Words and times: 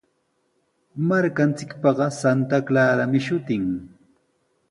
Markanchikpaqa 1.09 2.07
Santa 2.21 2.57
Clarami 2.67 3.19
shutin. 3.27 3.65